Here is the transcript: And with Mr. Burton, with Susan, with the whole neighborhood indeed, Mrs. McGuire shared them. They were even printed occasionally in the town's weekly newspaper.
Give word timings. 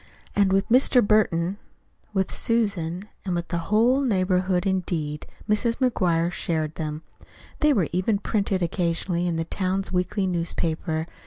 And 0.35 0.51
with 0.51 0.67
Mr. 0.69 1.05
Burton, 1.07 1.59
with 2.11 2.33
Susan, 2.33 3.07
with 3.23 3.49
the 3.49 3.59
whole 3.69 4.01
neighborhood 4.01 4.65
indeed, 4.65 5.27
Mrs. 5.47 5.75
McGuire 5.75 6.31
shared 6.31 6.73
them. 6.73 7.03
They 7.59 7.71
were 7.71 7.87
even 7.91 8.17
printed 8.17 8.63
occasionally 8.63 9.27
in 9.27 9.35
the 9.35 9.43
town's 9.45 9.91
weekly 9.91 10.25
newspaper. 10.25 11.05